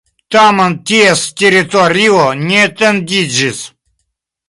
Tamen 0.35 0.73
ties 0.91 1.21
teritorio 1.43 2.25
ne 2.47 2.61
etendiĝis. 2.71 3.65